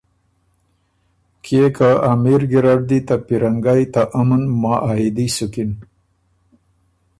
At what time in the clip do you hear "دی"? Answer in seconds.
2.89-2.99